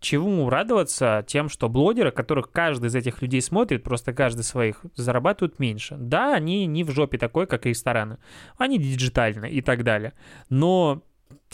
Чему 0.01 0.51
радоваться 0.51 1.25
тем, 1.27 1.49
что 1.49 1.69
блогеры, 1.69 2.11
которых 2.11 2.51
каждый 2.51 2.87
из 2.87 2.95
этих 2.95 3.23
людей 3.23 3.41
смотрит, 3.41 3.85
просто 3.85 4.13
каждый 4.13 4.43
своих, 4.43 4.85
зарабатывают 4.97 5.59
меньше. 5.59 5.97
Да, 5.97 6.35
они 6.35 6.67
не 6.67 6.85
в 6.85 6.91
жопе 6.91 7.17
такой, 7.17 7.47
как 7.47 7.65
рестораны. 7.65 8.19
Они 8.59 8.79
диджитальные 8.79 9.53
и 9.53 9.63
так 9.63 9.83
далее. 9.83 10.13
Но 10.51 11.03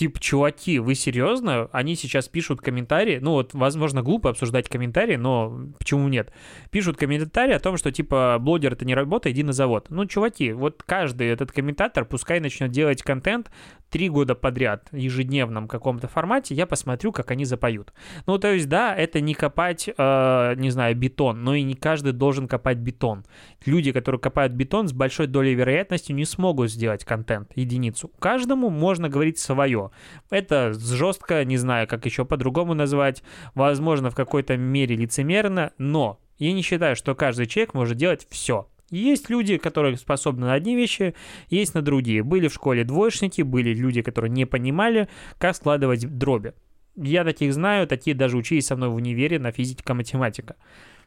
типа, 0.00 0.18
чуваки, 0.18 0.78
вы 0.78 0.94
серьезно? 0.94 1.68
Они 1.72 1.94
сейчас 1.94 2.26
пишут 2.26 2.62
комментарии, 2.62 3.18
ну 3.20 3.32
вот, 3.32 3.52
возможно, 3.52 4.02
глупо 4.02 4.30
обсуждать 4.30 4.66
комментарии, 4.66 5.16
но 5.16 5.68
почему 5.78 6.08
нет? 6.08 6.32
Пишут 6.70 6.96
комментарии 6.96 7.52
о 7.52 7.60
том, 7.60 7.76
что, 7.76 7.92
типа, 7.92 8.38
блогер 8.40 8.72
это 8.72 8.86
не 8.86 8.94
работа, 8.94 9.30
иди 9.30 9.42
на 9.42 9.52
завод. 9.52 9.88
Ну, 9.90 10.06
чуваки, 10.06 10.52
вот 10.52 10.82
каждый 10.84 11.26
этот 11.26 11.52
комментатор 11.52 12.06
пускай 12.06 12.40
начнет 12.40 12.70
делать 12.70 13.02
контент 13.02 13.50
три 13.90 14.08
года 14.08 14.34
подряд, 14.34 14.88
ежедневном 14.92 15.68
каком-то 15.68 16.08
формате, 16.08 16.54
я 16.54 16.66
посмотрю, 16.66 17.12
как 17.12 17.30
они 17.30 17.44
запоют. 17.44 17.92
Ну, 18.26 18.38
то 18.38 18.52
есть, 18.52 18.68
да, 18.68 18.94
это 18.94 19.20
не 19.20 19.34
копать, 19.34 19.88
э, 19.88 20.54
не 20.56 20.70
знаю, 20.70 20.96
бетон, 20.96 21.42
но 21.44 21.54
и 21.54 21.62
не 21.62 21.74
каждый 21.74 22.12
должен 22.12 22.48
копать 22.48 22.78
бетон. 22.78 23.24
Люди, 23.66 23.92
которые 23.92 24.20
копают 24.20 24.52
бетон, 24.52 24.88
с 24.88 24.92
большой 24.92 25.26
долей 25.26 25.54
вероятности 25.54 26.12
не 26.12 26.24
смогут 26.24 26.70
сделать 26.70 27.04
контент, 27.04 27.50
единицу. 27.56 28.10
Каждому 28.18 28.70
можно 28.70 29.08
говорить 29.08 29.38
свое. 29.38 29.89
Это 30.30 30.72
жестко, 30.72 31.44
не 31.44 31.56
знаю, 31.56 31.86
как 31.86 32.06
еще 32.06 32.24
по-другому 32.24 32.74
назвать, 32.74 33.22
возможно, 33.54 34.10
в 34.10 34.14
какой-то 34.14 34.56
мере 34.56 34.96
лицемерно, 34.96 35.72
но 35.78 36.20
я 36.38 36.52
не 36.52 36.62
считаю, 36.62 36.96
что 36.96 37.14
каждый 37.14 37.46
человек 37.46 37.74
может 37.74 37.96
делать 37.96 38.26
все. 38.30 38.68
Есть 38.90 39.30
люди, 39.30 39.56
которые 39.56 39.96
способны 39.96 40.46
на 40.46 40.54
одни 40.54 40.74
вещи, 40.74 41.14
есть 41.48 41.74
на 41.74 41.82
другие. 41.82 42.22
Были 42.24 42.48
в 42.48 42.54
школе 42.54 42.84
двоечники, 42.84 43.42
были 43.42 43.72
люди, 43.72 44.02
которые 44.02 44.30
не 44.30 44.46
понимали, 44.46 45.08
как 45.38 45.54
складывать 45.54 46.06
дроби. 46.18 46.54
Я 46.96 47.24
таких 47.24 47.54
знаю, 47.54 47.86
такие 47.86 48.16
даже 48.16 48.36
учились 48.36 48.66
со 48.66 48.76
мной 48.76 48.88
в 48.88 48.94
универе 48.96 49.38
на 49.38 49.52
физика-математика. 49.52 50.56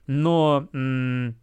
Но 0.07 0.67
м- 0.73 1.35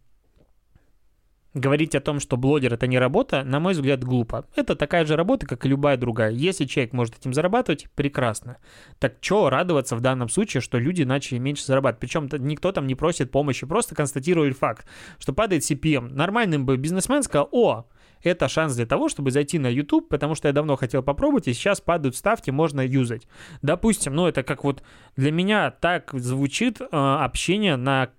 Говорить 1.53 1.95
о 1.95 1.99
том, 1.99 2.21
что 2.21 2.37
блогер 2.37 2.73
это 2.73 2.87
не 2.87 2.97
работа, 2.97 3.43
на 3.43 3.59
мой 3.59 3.73
взгляд, 3.73 4.03
глупо. 4.03 4.45
Это 4.55 4.73
такая 4.75 5.05
же 5.05 5.17
работа, 5.17 5.45
как 5.45 5.65
и 5.65 5.69
любая 5.69 5.97
другая. 5.97 6.31
Если 6.31 6.63
человек 6.63 6.93
может 6.93 7.17
этим 7.17 7.33
зарабатывать, 7.33 7.89
прекрасно. 7.93 8.57
Так 8.99 9.15
что 9.19 9.49
радоваться 9.49 9.97
в 9.97 10.01
данном 10.01 10.29
случае, 10.29 10.61
что 10.61 10.77
люди 10.77 11.03
начали 11.03 11.39
меньше 11.39 11.65
зарабатывать? 11.65 11.99
Причем 11.99 12.29
никто 12.45 12.71
там 12.71 12.87
не 12.87 12.95
просит 12.95 13.31
помощи, 13.31 13.65
просто 13.65 13.95
констатировали 13.95 14.51
факт, 14.51 14.87
что 15.19 15.33
падает 15.33 15.69
CPM. 15.69 16.13
Нормальный 16.13 16.57
бы 16.57 16.77
бизнесмен 16.77 17.21
сказал, 17.21 17.49
о, 17.51 17.85
это 18.23 18.47
шанс 18.47 18.75
для 18.75 18.85
того, 18.85 19.09
чтобы 19.09 19.31
зайти 19.31 19.59
на 19.59 19.67
YouTube, 19.67 20.07
потому 20.07 20.35
что 20.35 20.47
я 20.47 20.53
давно 20.53 20.77
хотел 20.77 21.03
попробовать, 21.03 21.49
и 21.49 21.53
сейчас 21.53 21.81
падают 21.81 22.15
ставки, 22.15 22.49
можно 22.49 22.79
юзать. 22.79 23.27
Допустим, 23.61 24.15
ну 24.15 24.27
это 24.27 24.43
как 24.43 24.63
вот 24.63 24.83
для 25.17 25.31
меня 25.31 25.71
так 25.71 26.11
звучит 26.13 26.79
э, 26.79 26.85
общение 26.91 27.75
на 27.75 28.09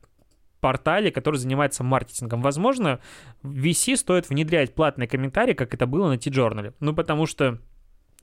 портале, 0.62 1.10
который 1.10 1.36
занимается 1.36 1.84
маркетингом. 1.84 2.40
Возможно, 2.40 3.00
VC 3.42 3.96
стоит 3.96 4.30
внедрять 4.30 4.74
платные 4.74 5.08
комментарии, 5.08 5.52
как 5.52 5.74
это 5.74 5.86
было 5.86 6.08
на 6.08 6.16
T-Journal. 6.16 6.74
Ну, 6.80 6.94
потому 6.94 7.26
что 7.26 7.58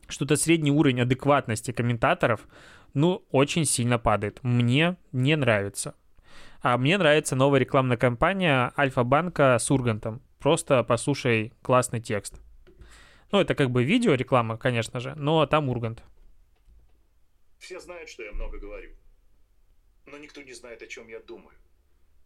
что-то 0.08 0.38
средний 0.38 0.72
уровень 0.72 1.02
адекватности 1.02 1.72
комментаторов, 1.72 2.48
ну, 2.96 3.26
очень 3.30 3.66
сильно 3.66 4.00
падает. 4.00 4.40
Мне 4.42 4.96
не 5.12 5.36
нравится. 5.36 5.94
А 6.62 6.78
мне 6.78 6.98
нравится 6.98 7.36
новая 7.36 7.60
рекламная 7.60 7.98
кампания 7.98 8.72
Альфа-банка 8.78 9.58
с 9.60 9.70
Ургантом. 9.70 10.22
Просто 10.40 10.84
послушай 10.84 11.54
классный 11.62 12.00
текст. 12.00 12.42
Ну, 13.32 13.40
это 13.40 13.54
как 13.54 13.70
бы 13.70 13.84
видео 13.84 14.16
реклама, 14.16 14.58
конечно 14.58 15.00
же, 15.00 15.14
но 15.16 15.46
там 15.46 15.70
Ургант. 15.70 16.04
Все 17.58 17.80
знают, 17.80 18.10
что 18.10 18.24
я 18.24 18.32
много 18.32 18.58
говорю. 18.58 18.96
Но 20.06 20.18
никто 20.18 20.42
не 20.42 20.54
знает, 20.54 20.82
о 20.82 20.88
чем 20.88 21.10
я 21.10 21.20
думаю. 21.20 21.56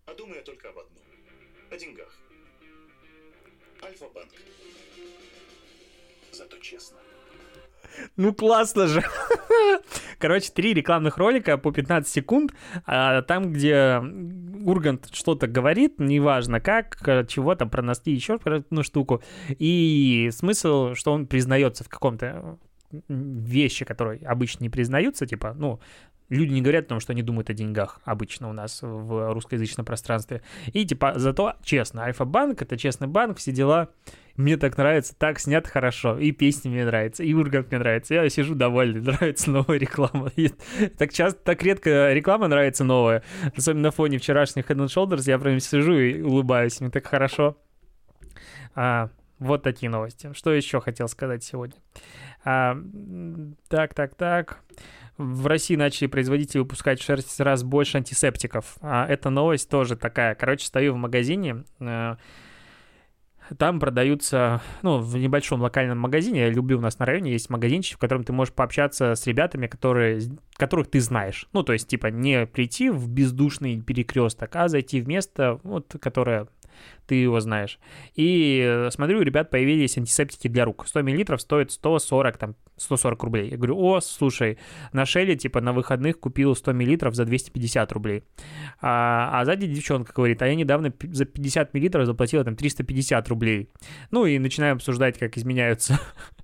А 0.06 0.14
думаю 0.14 0.38
я 0.38 0.44
только 0.44 0.70
об 0.70 0.78
одном. 0.80 1.04
О 1.72 1.78
деньгах. 1.78 2.20
Альфа-банк. 3.84 4.30
Зато 6.32 6.58
честно. 6.60 6.98
Ну, 8.16 8.34
классно 8.34 8.88
же. 8.88 9.04
Короче, 10.20 10.52
три 10.52 10.74
рекламных 10.74 11.18
ролика 11.18 11.58
по 11.58 11.72
15 11.72 12.12
секунд. 12.12 12.54
А 12.86 13.22
там, 13.22 13.54
где 13.54 14.02
Ургант 14.66 15.14
что-то 15.14 15.48
говорит, 15.48 16.00
неважно 16.00 16.60
как, 16.60 16.98
чего 17.28 17.56
там 17.56 17.70
пронести 17.70 18.12
еще 18.12 18.40
одну 18.44 18.84
штуку. 18.84 19.22
И 19.50 20.30
смысл, 20.32 20.94
что 20.96 21.14
он 21.14 21.28
признается 21.28 21.84
в 21.84 21.90
каком-то 21.90 22.58
вещи, 23.08 23.86
которые 23.86 24.26
обычно 24.26 24.64
не 24.64 24.70
признаются, 24.70 25.26
типа, 25.26 25.54
ну, 25.54 25.80
люди 26.34 26.54
не 26.54 26.62
говорят 26.62 26.86
о 26.86 26.90
том, 26.90 27.00
что 27.00 27.13
они 27.13 27.22
думают 27.22 27.50
о 27.50 27.54
деньгах 27.54 28.00
обычно 28.04 28.50
у 28.50 28.54
нас 28.54 28.80
в 28.82 29.34
русскоязычном 29.34 29.86
пространстве. 29.86 30.42
И 30.74 30.86
типа, 30.86 31.13
зато 31.16 31.54
честно, 31.63 32.04
Альфа-банк— 32.04 32.62
это 32.63 32.78
честный 32.78 33.08
банк, 33.08 33.38
все 33.38 33.52
дела. 33.52 33.90
Мне 34.36 34.58
так 34.58 34.78
нравится, 34.78 35.16
так 35.16 35.40
снят 35.40 35.68
хорошо, 35.68 36.18
и 36.18 36.32
песни 36.32 36.68
мне 36.68 36.86
нравятся, 36.86 37.24
и 37.24 37.34
Ургант 37.36 37.70
мне 37.70 37.78
нравится, 37.78 38.16
я 38.16 38.28
сижу 38.30 38.56
довольный, 38.56 39.02
нравится 39.12 39.52
новая 39.52 39.78
реклама. 39.78 40.32
И 40.36 40.50
так 40.98 41.13
часто, 41.13 41.40
так 41.44 41.62
редко 41.62 42.12
реклама 42.12 42.48
нравится 42.48 42.84
новая, 42.84 43.24
особенно 43.56 43.84
на 43.84 43.92
фоне 43.92 44.18
вчерашних 44.18 44.72
Head 44.72 44.78
and 44.78 44.88
Shoulders, 44.88 45.24
я 45.28 45.38
прям 45.38 45.60
сижу 45.60 45.94
и 45.94 46.22
улыбаюсь, 46.22 46.82
мне 46.82 46.90
так 46.90 47.06
хорошо. 47.06 47.58
А, 48.74 49.10
вот 49.38 49.62
такие 49.62 49.92
новости. 49.92 50.32
Что 50.34 50.52
еще 50.52 50.82
хотел 50.82 51.08
сказать 51.08 51.44
сегодня? 51.44 51.75
А, 52.44 52.75
так, 53.70 53.94
так, 53.94 54.16
так 54.16 54.63
в 55.17 55.48
России 55.48 55.75
начали 55.75 56.08
производители 56.08 56.60
выпускать 56.60 57.00
в 57.00 57.05
6 57.05 57.39
раз 57.41 57.63
больше 57.63 57.98
антисептиков. 57.98 58.77
А 58.82 59.05
эта 59.08 59.29
новость 59.29 59.70
тоже 59.70 59.96
такая. 59.96 60.36
Короче, 60.36 60.65
стою 60.65 60.93
в 60.93 60.98
магазине, 60.98 61.63
э, 61.79 62.15
там 63.58 63.79
продаются, 63.79 64.62
ну, 64.82 65.00
в 65.00 65.15
небольшом 65.17 65.62
локальном 65.62 66.00
магазине, 66.00 66.41
я 66.41 66.50
люблю, 66.50 66.77
у 66.77 66.82
нас 66.82 66.98
на 67.00 67.05
районе 67.05 67.34
есть 67.34 67.50
магазинчик, 67.50 67.98
в 67.98 68.00
котором 68.00 68.24
ты 68.24 68.34
можешь 68.34 68.53
пообщаться 68.53 69.15
с 69.15 69.27
ребятами, 69.27 69.67
которые, 69.67 70.22
которых 70.55 70.89
ты 70.89 71.00
знаешь. 71.00 71.48
Ну, 71.53 71.63
то 71.63 71.74
есть, 71.74 71.88
типа, 71.88 72.08
не 72.08 72.46
прийти 72.46 72.89
в 72.89 73.10
бездушный 73.10 73.82
перекресток, 73.82 74.55
а 74.55 74.67
зайти 74.67 75.01
в 75.01 75.08
место, 75.08 75.60
вот, 75.63 75.93
которое 76.00 76.48
ты 77.06 77.15
его 77.15 77.39
знаешь. 77.39 77.80
И 78.15 78.62
э, 78.65 78.89
смотрю, 78.92 79.20
у 79.20 79.22
ребят 79.22 79.50
появились 79.50 79.98
антисептики 79.98 80.48
для 80.48 80.65
рук. 80.65 80.86
100 80.88 81.03
мл 81.03 81.38
стоит 81.38 81.72
140, 81.72 82.38
там, 82.38 82.56
140 82.77 83.24
рублей. 83.24 83.50
Я 83.50 83.58
говорю, 83.58 83.77
о, 83.77 84.01
слушай, 84.01 84.58
на 84.94 85.06
Шелле, 85.06 85.36
типа, 85.36 85.62
на 85.62 85.74
выходных 85.74 86.20
купил 86.20 86.56
100 86.56 86.74
мл 86.74 87.12
за 87.12 87.25
250 87.25 87.92
рублей. 87.92 88.24
А, 88.82 89.30
а 89.34 89.46
сзади 89.46 89.68
девчонка 89.68 90.13
говорит, 90.13 90.42
а 90.42 90.48
я 90.48 90.56
недавно 90.56 90.94
за 91.01 91.25
50 91.25 91.74
мл 91.74 92.06
заплатила 92.06 92.44
там 92.44 92.56
350 92.56 93.27
рублей. 93.30 93.70
Ну 94.12 94.25
и 94.25 94.39
начинаем 94.39 94.77
обсуждать, 94.77 95.18
как 95.18 95.38
изменяются 95.38 96.00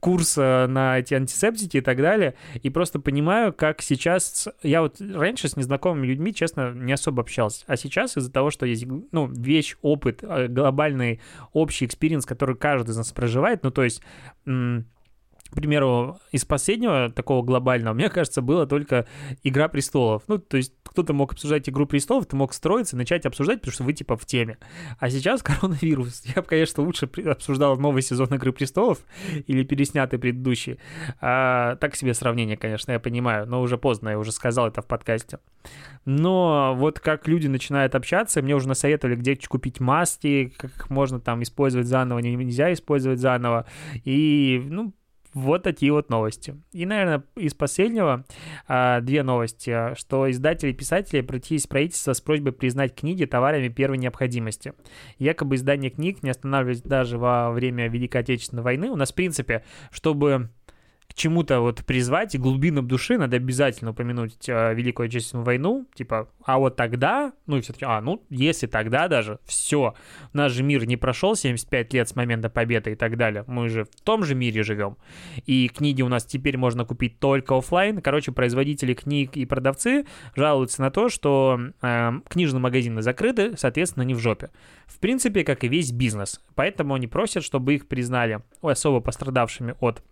курс 0.00 0.36
на 0.36 0.98
эти 0.98 1.14
антисептики 1.14 1.78
и 1.78 1.80
так 1.80 1.98
далее, 1.98 2.34
и 2.62 2.70
просто 2.70 2.98
понимаю, 2.98 3.52
как 3.52 3.82
сейчас... 3.82 4.48
Я 4.62 4.82
вот 4.82 5.00
раньше 5.00 5.48
с 5.48 5.56
незнакомыми 5.56 6.06
людьми, 6.06 6.34
честно, 6.34 6.72
не 6.72 6.92
особо 6.92 7.22
общался, 7.22 7.64
а 7.66 7.76
сейчас 7.76 8.16
из-за 8.16 8.32
того, 8.32 8.50
что 8.50 8.66
есть, 8.66 8.86
ну, 8.86 9.26
вещь, 9.26 9.76
опыт, 9.82 10.22
э, 10.22 10.48
глобальный 10.48 11.20
общий 11.52 11.86
experience, 11.86 12.26
который 12.26 12.56
каждый 12.56 12.90
из 12.90 12.96
нас 12.96 13.12
проживает, 13.12 13.62
ну, 13.62 13.70
то 13.70 13.82
есть 13.82 14.02
к 15.52 15.54
примеру, 15.54 16.18
из 16.30 16.46
последнего 16.46 17.10
такого 17.10 17.42
глобального, 17.42 17.92
мне 17.92 18.08
кажется, 18.08 18.40
было 18.40 18.66
только 18.66 19.06
«Игра 19.42 19.68
престолов». 19.68 20.22
Ну, 20.26 20.38
то 20.38 20.56
есть 20.56 20.72
кто-то 20.82 21.12
мог 21.12 21.34
обсуждать 21.34 21.68
«Игру 21.68 21.84
престолов», 21.84 22.24
ты 22.24 22.36
мог 22.36 22.54
строиться, 22.54 22.96
начать 22.96 23.26
обсуждать, 23.26 23.60
потому 23.60 23.74
что 23.74 23.84
вы 23.84 23.92
типа 23.92 24.16
в 24.16 24.24
теме. 24.24 24.56
А 24.98 25.10
сейчас 25.10 25.42
коронавирус. 25.42 26.22
Я 26.24 26.40
бы, 26.40 26.48
конечно, 26.48 26.82
лучше 26.82 27.06
обсуждал 27.26 27.76
новый 27.76 28.00
сезон 28.00 28.28
«Игры 28.28 28.50
престолов» 28.52 29.00
или 29.46 29.62
переснятый 29.62 30.18
предыдущий. 30.18 30.78
А, 31.20 31.76
так 31.76 31.96
себе 31.96 32.14
сравнение, 32.14 32.56
конечно, 32.56 32.92
я 32.92 32.98
понимаю, 32.98 33.46
но 33.46 33.60
уже 33.60 33.76
поздно, 33.76 34.08
я 34.08 34.18
уже 34.18 34.32
сказал 34.32 34.68
это 34.68 34.80
в 34.80 34.86
подкасте. 34.86 35.38
Но 36.06 36.74
вот 36.78 36.98
как 36.98 37.28
люди 37.28 37.46
начинают 37.46 37.94
общаться, 37.94 38.40
мне 38.40 38.56
уже 38.56 38.68
насоветовали, 38.68 39.16
где 39.16 39.36
купить 39.36 39.80
маски, 39.80 40.54
как 40.56 40.88
можно 40.88 41.20
там 41.20 41.42
использовать 41.42 41.88
заново, 41.88 42.20
нельзя 42.20 42.72
использовать 42.72 43.20
заново. 43.20 43.66
И, 44.04 44.62
ну, 44.64 44.94
вот 45.34 45.62
такие 45.62 45.92
вот 45.92 46.10
новости. 46.10 46.60
И, 46.72 46.86
наверное, 46.86 47.24
из 47.36 47.54
последнего 47.54 48.24
а, 48.68 49.00
две 49.00 49.22
новости, 49.22 49.94
что 49.96 50.30
издатели 50.30 50.70
и 50.70 50.74
писатели 50.74 51.20
обратились 51.20 51.66
в 51.66 51.68
правительство 51.68 52.12
с 52.12 52.20
просьбой 52.20 52.52
признать 52.52 52.94
книги 52.94 53.24
товарами 53.24 53.68
первой 53.68 53.98
необходимости. 53.98 54.74
Якобы 55.18 55.56
издание 55.56 55.90
книг 55.90 56.22
не 56.22 56.30
останавливается 56.30 56.88
даже 56.88 57.18
во 57.18 57.50
время 57.50 57.88
Великой 57.88 58.22
Отечественной 58.22 58.62
войны. 58.62 58.90
У 58.90 58.96
нас, 58.96 59.12
в 59.12 59.14
принципе, 59.14 59.64
чтобы 59.90 60.50
к 61.12 61.14
чему-то 61.14 61.60
вот 61.60 61.84
призвать, 61.84 62.34
и 62.34 62.38
глубинам 62.38 62.88
души 62.88 63.18
надо 63.18 63.36
обязательно 63.36 63.90
упомянуть 63.90 64.48
э, 64.48 64.72
Великую 64.74 65.06
Отечественную 65.08 65.44
войну, 65.44 65.86
типа, 65.94 66.30
а 66.42 66.58
вот 66.58 66.74
тогда, 66.76 67.34
ну 67.46 67.58
и 67.58 67.60
все-таки, 67.60 67.84
а, 67.84 68.00
ну, 68.00 68.24
если 68.30 68.66
тогда 68.66 69.08
даже, 69.08 69.38
все, 69.44 69.94
наш 70.32 70.52
же 70.52 70.62
мир 70.62 70.86
не 70.86 70.96
прошел 70.96 71.36
75 71.36 71.92
лет 71.92 72.08
с 72.08 72.16
момента 72.16 72.48
победы 72.48 72.92
и 72.92 72.94
так 72.94 73.18
далее, 73.18 73.44
мы 73.46 73.68
же 73.68 73.84
в 73.84 74.00
том 74.00 74.24
же 74.24 74.34
мире 74.34 74.62
живем, 74.62 74.96
и 75.44 75.68
книги 75.68 76.00
у 76.00 76.08
нас 76.08 76.24
теперь 76.24 76.56
можно 76.56 76.86
купить 76.86 77.18
только 77.18 77.58
офлайн, 77.58 78.00
короче, 78.00 78.32
производители 78.32 78.94
книг 78.94 79.36
и 79.36 79.44
продавцы 79.44 80.06
жалуются 80.34 80.80
на 80.80 80.90
то, 80.90 81.10
что 81.10 81.60
э, 81.82 82.12
книжные 82.26 82.60
магазины 82.62 83.02
закрыты, 83.02 83.54
соответственно, 83.58 84.04
не 84.04 84.14
в 84.14 84.18
жопе. 84.18 84.48
В 84.86 84.98
принципе, 84.98 85.44
как 85.44 85.62
и 85.64 85.68
весь 85.68 85.92
бизнес, 85.92 86.40
поэтому 86.54 86.94
они 86.94 87.06
просят, 87.06 87.44
чтобы 87.44 87.74
их 87.74 87.86
признали 87.86 88.40
особо 88.62 89.00
пострадавшими 89.00 89.74
от 89.80 90.02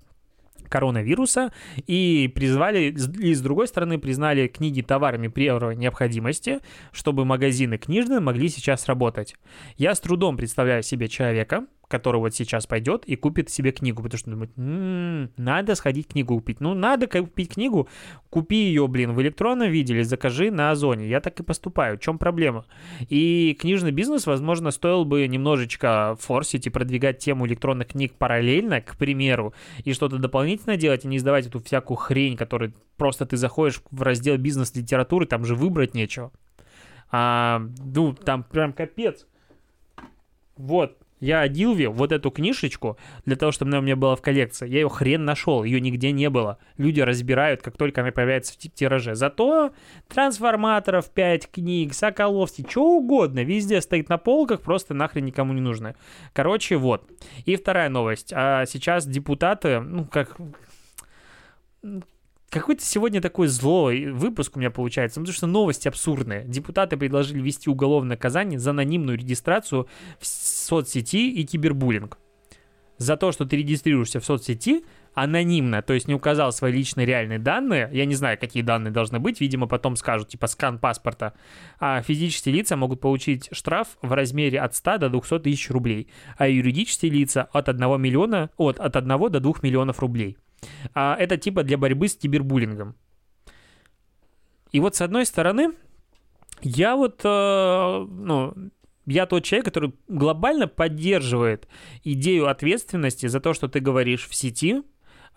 коронавируса 0.69 1.53
и 1.87 2.31
призвали, 2.35 2.95
и 3.19 3.35
с 3.35 3.41
другой 3.41 3.69
стороны 3.69 3.99
признали 3.99 4.49
книги 4.49 4.83
товарами 4.83 5.29
первой 5.29 5.77
необходимости, 5.77 6.61
чтобы 6.93 7.25
магазины 7.25 7.79
книжные 7.79 8.21
могли 8.21 8.49
сейчас 8.49 8.87
работать. 8.87 9.37
Я 9.77 9.95
с 9.95 10.01
трудом 10.01 10.37
представляю 10.37 10.83
себе 10.83 11.09
человека, 11.09 11.67
который 11.91 12.19
вот 12.19 12.35
сейчас 12.35 12.67
пойдет 12.67 13.05
и 13.05 13.17
купит 13.17 13.51
себе 13.51 13.73
книгу, 13.73 14.03
потому 14.03 14.19
что 14.19 14.31
думает, 14.31 14.53
м-м, 14.57 15.31
надо 15.37 15.75
сходить 15.75 16.09
книгу 16.09 16.35
купить. 16.37 16.61
Ну, 16.61 16.75
надо 16.75 17.07
купить 17.07 17.55
книгу, 17.55 17.89
купи 18.31 18.57
ее, 18.57 18.87
блин, 18.87 19.13
в 19.13 19.21
электронном 19.21 19.71
виде 19.71 19.93
или 19.95 20.03
закажи 20.03 20.51
на 20.51 20.71
Озоне. 20.71 21.09
Я 21.09 21.21
так 21.21 21.39
и 21.41 21.43
поступаю. 21.43 21.99
В 21.99 22.01
чем 22.01 22.19
проблема? 22.19 22.65
И 23.09 23.57
книжный 23.61 23.91
бизнес, 23.91 24.27
возможно, 24.27 24.71
стоил 24.71 25.05
бы 25.05 25.27
немножечко 25.27 26.17
форсить 26.21 26.67
и 26.67 26.71
продвигать 26.71 27.19
тему 27.19 27.47
электронных 27.47 27.89
книг 27.89 28.15
параллельно, 28.15 28.81
к 28.81 28.97
примеру, 28.97 29.53
и 29.85 29.93
что-то 29.93 30.19
дополнительно 30.19 30.77
делать, 30.77 31.05
и 31.05 31.09
не 31.09 31.17
издавать 31.17 31.49
эту 31.49 31.61
всякую 31.61 31.97
хрень, 31.97 32.37
которую 32.37 32.73
просто 32.97 33.27
ты 33.27 33.37
заходишь 33.37 33.83
в 33.91 34.03
раздел 34.03 34.39
бизнес-литературы, 34.39 35.27
там 35.27 35.45
же 35.45 35.57
выбрать 35.57 35.95
нечего. 35.95 36.31
А, 37.11 37.63
ну, 37.79 38.15
там 38.15 38.45
прям 38.45 38.73
капец. 38.73 39.27
Вот, 40.57 40.99
я 41.21 41.47
Дилви, 41.49 41.87
вот 41.87 42.13
эту 42.13 42.31
книжечку, 42.31 42.99
для 43.25 43.37
того, 43.37 43.53
чтобы 43.53 43.71
она 43.71 43.79
у 43.79 43.83
меня 43.83 43.97
была 43.97 44.17
в 44.17 44.23
коллекции, 44.23 44.69
я 44.69 44.81
ее 44.81 44.89
хрен 44.89 45.25
нашел, 45.25 45.63
ее 45.63 45.81
нигде 45.81 46.13
не 46.13 46.31
было. 46.31 46.59
Люди 46.77 47.01
разбирают, 47.01 47.63
как 47.63 47.77
только 47.77 48.01
она 48.01 48.11
появляется 48.11 48.55
в 48.55 48.57
тираже. 48.57 49.15
Зато 49.15 49.73
трансформаторов 50.09 51.11
5 51.11 51.51
книг, 51.51 51.95
Соколовский, 51.95 52.67
что 52.69 52.85
угодно, 52.97 53.45
везде 53.45 53.81
стоит 53.81 54.09
на 54.09 54.19
полках, 54.19 54.63
просто 54.63 54.95
нахрен 54.95 55.25
никому 55.25 55.53
не 55.53 55.61
нужно. 55.61 55.95
Короче, 56.33 56.77
вот. 56.77 57.09
И 57.45 57.57
вторая 57.57 57.89
новость. 57.89 58.33
А 58.35 58.65
сейчас 58.67 59.07
депутаты, 59.07 59.81
ну, 59.81 60.05
как 60.07 60.37
какой-то 62.51 62.85
сегодня 62.85 63.21
такой 63.21 63.47
злой 63.47 64.11
выпуск 64.11 64.57
у 64.57 64.59
меня 64.59 64.71
получается, 64.71 65.21
потому 65.21 65.35
что 65.35 65.47
новости 65.47 65.87
абсурдные. 65.89 66.45
Депутаты 66.45 66.97
предложили 66.97 67.41
ввести 67.41 67.71
уголовное 67.71 68.17
наказание 68.17 68.59
за 68.59 68.71
анонимную 68.71 69.17
регистрацию 69.17 69.87
в 70.19 70.27
соцсети 70.27 71.31
и 71.31 71.45
кибербуллинг. 71.45 72.19
За 72.99 73.17
то, 73.17 73.33
что 73.33 73.47
ты 73.47 73.57
регистрируешься 73.57 74.21
в 74.21 74.27
соцсети 74.27 74.85
анонимно, 75.15 75.81
то 75.81 75.95
есть 75.95 76.07
не 76.07 76.13
указал 76.13 76.53
свои 76.53 76.73
личные 76.73 77.07
реальные 77.07 77.39
данные, 77.39 77.89
я 77.93 78.05
не 78.05 78.15
знаю, 78.15 78.37
какие 78.39 78.63
данные 78.63 78.93
должны 78.93 79.19
быть, 79.19 79.41
видимо, 79.41 79.67
потом 79.67 79.97
скажут, 79.97 80.29
типа 80.29 80.49
скан 80.49 80.79
паспорта, 80.79 81.33
а 81.79 82.03
физические 82.03 82.57
лица 82.57 82.77
могут 82.77 83.01
получить 83.01 83.49
штраф 83.53 83.97
в 84.03 84.13
размере 84.13 84.61
от 84.61 84.75
100 84.75 84.99
до 84.99 85.09
200 85.09 85.39
тысяч 85.39 85.71
рублей, 85.71 86.09
а 86.37 86.47
юридические 86.49 87.11
лица 87.11 87.49
от 87.53 87.71
1 87.71 88.01
миллиона, 88.01 88.51
от, 88.59 88.79
от 88.79 88.97
1 88.97 89.09
до 89.31 89.41
2 89.41 89.55
миллионов 89.63 90.01
рублей. 90.01 90.37
А 90.95 91.17
это 91.17 91.37
типа 91.37 91.63
для 91.63 91.79
борьбы 91.79 92.09
с 92.09 92.17
кибербуллингом. 92.17 92.97
И 94.73 94.81
вот 94.81 94.95
с 94.95 95.01
одной 95.01 95.27
стороны, 95.27 95.73
я 96.63 96.97
вот, 96.97 97.21
э, 97.25 98.07
ну, 98.09 98.55
я 99.07 99.27
тот 99.27 99.45
человек, 99.45 99.65
который 99.67 99.95
глобально 100.09 100.69
поддерживает 100.69 101.69
идею 102.05 102.49
ответственности 102.49 103.27
за 103.27 103.41
то, 103.41 103.55
что 103.55 103.69
ты 103.69 103.81
говоришь 103.81 104.29
в 104.29 104.35
сети, 104.35 104.83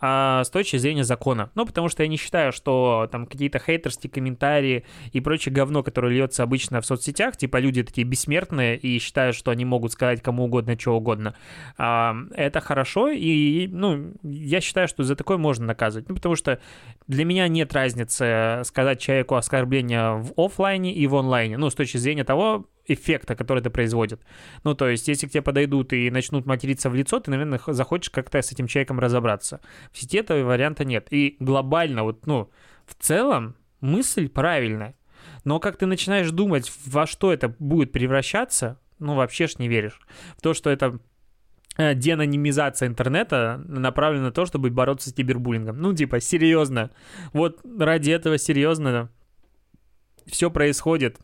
а, 0.06 0.44
с 0.44 0.50
точки 0.50 0.76
зрения 0.76 1.06
закона. 1.06 1.50
Ну, 1.56 1.66
потому 1.66 1.88
что 1.88 2.04
я 2.04 2.10
не 2.10 2.18
считаю, 2.18 2.52
что 2.52 3.08
там 3.10 3.26
какие-то 3.26 3.58
хейтерские 3.58 4.12
комментарии 4.12 4.84
и 5.14 5.22
прочее 5.22 5.56
говно, 5.56 5.82
которое 5.82 6.12
льется 6.12 6.44
обычно 6.44 6.82
в 6.82 6.86
соцсетях, 6.86 7.38
типа 7.38 7.56
люди 7.56 7.84
такие 7.84 8.06
бессмертные 8.06 8.76
и 8.78 9.00
считают, 9.00 9.34
что 9.34 9.50
они 9.50 9.64
могут 9.64 9.94
сказать 9.94 10.22
кому 10.22 10.44
угодно, 10.44 10.78
что 10.78 10.98
угодно, 10.98 11.36
а, 11.78 12.18
это 12.36 12.60
хорошо, 12.60 13.12
и, 13.12 13.68
ну, 13.72 14.12
я 14.24 14.60
считаю, 14.60 14.90
что 14.90 15.04
за 15.04 15.16
такое 15.16 15.38
можно 15.38 15.68
наказывать. 15.68 16.10
Ну, 16.10 16.16
потому 16.16 16.36
что 16.36 16.60
для 17.08 17.24
меня 17.24 17.48
нет 17.48 17.72
разницы 17.72 18.64
сказать 18.66 19.00
человеку 19.00 19.36
оскорбление 19.36 20.18
в 20.18 20.34
офлайне 20.36 20.94
и 20.94 21.08
в 21.08 21.16
онлайне, 21.16 21.58
ну, 21.58 21.70
с 21.70 21.76
точки 21.76 21.96
зрения 21.96 22.26
того, 22.26 22.66
эффекта, 22.86 23.36
который 23.36 23.60
это 23.60 23.70
производит. 23.70 24.22
Ну, 24.64 24.76
то 24.76 24.90
есть, 24.90 25.08
если 25.08 25.28
к 25.28 25.32
тебе 25.32 25.42
подойдут 25.42 25.94
и 25.94 26.12
начнут 26.12 26.46
материться 26.46 26.90
в 26.90 26.96
лицо, 26.96 27.20
ты, 27.20 27.32
наверное, 27.32 27.60
захочешь 27.68 28.10
как-то 28.10 28.42
с 28.42 28.52
этим 28.52 28.68
человеком 28.68 29.00
разобраться. 29.00 29.62
В 29.92 30.00
сети 30.00 30.18
этого 30.18 30.44
варианта 30.44 30.86
нет. 30.86 31.08
И 31.12 31.38
глобально, 31.40 32.04
вот, 32.04 32.26
ну, 32.26 32.50
в 32.86 32.96
целом, 32.96 33.56
мысль 33.82 34.30
правильная. 34.30 34.96
Но 35.46 35.60
как 35.60 35.78
ты 35.78 35.86
начинаешь 35.86 36.32
думать, 36.32 36.72
во 36.86 37.08
что 37.08 37.32
это 37.32 37.50
будет 37.60 37.92
превращаться, 37.92 38.80
ну, 39.00 39.16
вообще 39.16 39.48
ж 39.48 39.60
не 39.60 39.68
веришь. 39.68 40.00
В 40.38 40.42
то, 40.42 40.54
что 40.54 40.70
это 40.70 41.00
э, 41.78 41.94
деанонимизация 41.96 42.88
интернета 42.88 43.62
направлена 43.66 44.26
на 44.26 44.32
то, 44.32 44.46
чтобы 44.46 44.70
бороться 44.70 45.10
с 45.10 45.14
кибербуллингом. 45.14 45.78
Ну, 45.78 45.94
типа, 45.94 46.20
серьезно. 46.20 46.92
Вот 47.32 47.62
ради 47.78 48.12
этого 48.12 48.38
серьезно 48.38 49.10
все 50.26 50.50
происходит. 50.50 51.18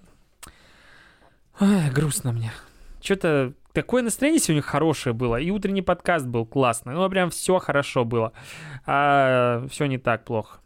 Ай, 1.61 1.91
грустно 1.91 2.31
мне. 2.31 2.53
Что-то 3.01 3.53
такое 3.73 4.01
настроение 4.01 4.39
сегодня 4.39 4.61
хорошее 4.61 5.13
было, 5.13 5.35
и 5.35 5.51
утренний 5.51 5.81
подкаст 5.81 6.25
был 6.25 6.45
классный. 6.45 6.93
Ну, 6.93 7.09
прям 7.09 7.29
все 7.31 7.59
хорошо 7.59 8.05
было. 8.05 8.31
А 8.85 9.65
все 9.69 9.87
не 9.87 9.97
так 9.97 10.23
плохо. 10.23 10.61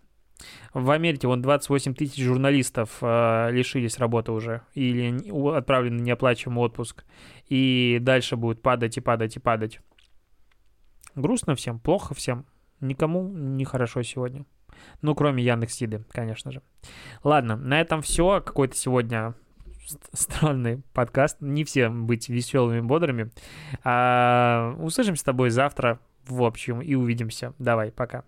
В 0.71 0.91
Америке 0.91 1.27
вон 1.27 1.41
28 1.41 1.95
тысяч 1.95 2.21
журналистов 2.23 2.97
э, 3.01 3.49
лишились 3.51 3.97
работы 3.97 4.31
уже 4.31 4.61
или 4.75 5.17
отправлены 5.55 5.97
на 5.97 6.03
неоплачиваемый 6.03 6.63
отпуск. 6.63 7.05
И 7.47 7.97
дальше 7.99 8.35
будет 8.35 8.61
падать 8.61 8.95
и 8.97 9.01
падать 9.01 9.35
и 9.35 9.39
падать. 9.39 9.79
Грустно 11.15 11.55
всем, 11.55 11.79
плохо 11.79 12.13
всем. 12.13 12.45
Никому 12.81 13.29
не 13.29 13.65
хорошо 13.65 14.03
сегодня. 14.03 14.45
Ну, 15.01 15.15
кроме 15.15 15.43
Яндекс.Еды, 15.43 16.03
конечно 16.11 16.51
же. 16.51 16.61
Ладно, 17.23 17.55
на 17.55 17.81
этом 17.81 18.03
все. 18.03 18.41
Какой-то 18.41 18.75
сегодня 18.75 19.33
странный 20.13 20.81
подкаст. 20.93 21.37
Не 21.41 21.63
все 21.63 21.89
быть 21.89 22.29
веселыми, 22.29 22.81
бодрыми. 22.81 23.31
А, 23.83 24.75
услышимся 24.79 25.21
с 25.21 25.23
тобой 25.23 25.49
завтра, 25.49 25.99
в 26.25 26.43
общем, 26.43 26.81
и 26.81 26.95
увидимся. 26.95 27.53
Давай, 27.59 27.91
пока. 27.91 28.23